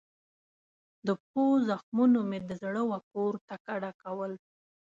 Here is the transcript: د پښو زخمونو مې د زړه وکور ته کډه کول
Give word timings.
د 1.07 1.09
پښو 1.21 1.45
زخمونو 1.69 2.19
مې 2.29 2.39
د 2.47 2.49
زړه 2.61 2.81
وکور 2.91 3.33
ته 3.47 3.55
کډه 3.65 3.91
کول 4.01 4.31